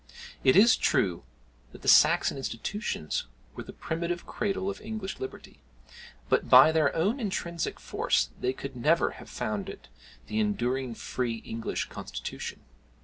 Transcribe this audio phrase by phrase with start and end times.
[0.43, 1.21] It is true
[1.73, 5.61] that the Saxon institutions were the primitive cradle of English liberty,
[6.27, 9.89] but by their own intrinsic force they could never have founded
[10.25, 12.61] the enduring free English constitution.